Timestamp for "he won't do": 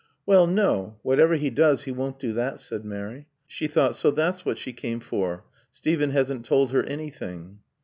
1.83-2.33